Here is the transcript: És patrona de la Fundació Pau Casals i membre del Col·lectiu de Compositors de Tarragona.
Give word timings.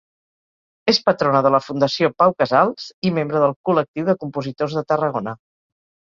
És 0.91 0.99
patrona 1.09 1.41
de 1.47 1.49
la 1.55 1.59
Fundació 1.65 2.07
Pau 2.21 2.33
Casals 2.39 2.87
i 3.09 3.11
membre 3.17 3.41
del 3.43 3.53
Col·lectiu 3.69 4.07
de 4.09 4.15
Compositors 4.23 4.79
de 4.79 4.83
Tarragona. 4.93 5.35